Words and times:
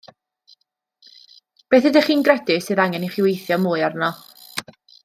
Beth 1.75 1.89
ydych 1.91 2.09
chi'n 2.09 2.25
credu 2.29 2.59
sydd 2.69 2.83
angen 2.87 3.07
i 3.09 3.13
chi 3.17 3.29
weithio 3.29 3.63
mwy 3.67 3.89
arno? 3.91 4.15